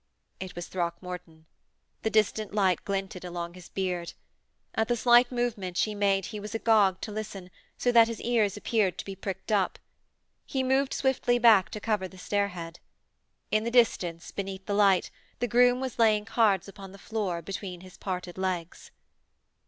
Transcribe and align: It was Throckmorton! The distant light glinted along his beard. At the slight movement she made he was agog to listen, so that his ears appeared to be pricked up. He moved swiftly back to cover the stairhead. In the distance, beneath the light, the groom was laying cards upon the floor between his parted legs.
It 0.39 0.55
was 0.55 0.65
Throckmorton! 0.65 1.45
The 2.01 2.09
distant 2.09 2.55
light 2.55 2.83
glinted 2.85 3.23
along 3.23 3.53
his 3.53 3.69
beard. 3.69 4.13
At 4.73 4.87
the 4.87 4.95
slight 4.95 5.31
movement 5.31 5.77
she 5.77 5.93
made 5.93 6.25
he 6.25 6.39
was 6.39 6.55
agog 6.55 6.99
to 7.01 7.11
listen, 7.11 7.51
so 7.77 7.91
that 7.91 8.07
his 8.07 8.19
ears 8.21 8.57
appeared 8.57 8.97
to 8.97 9.05
be 9.05 9.15
pricked 9.15 9.51
up. 9.51 9.77
He 10.47 10.63
moved 10.63 10.95
swiftly 10.95 11.37
back 11.37 11.69
to 11.69 11.79
cover 11.79 12.07
the 12.07 12.17
stairhead. 12.17 12.79
In 13.51 13.63
the 13.63 13.69
distance, 13.69 14.31
beneath 14.31 14.65
the 14.65 14.73
light, 14.73 15.11
the 15.37 15.47
groom 15.47 15.79
was 15.79 15.99
laying 15.99 16.25
cards 16.25 16.67
upon 16.67 16.93
the 16.93 16.97
floor 16.97 17.43
between 17.43 17.81
his 17.81 17.95
parted 17.95 18.39
legs. 18.39 18.89